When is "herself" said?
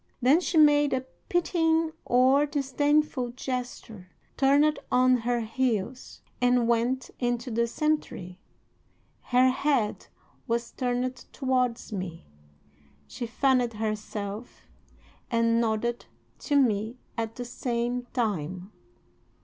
13.73-14.63